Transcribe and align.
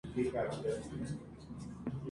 Esto 0.03 0.15
continuó 0.15 0.47
hasta 0.49 0.61
su 0.71 0.95
exilio. 0.95 1.19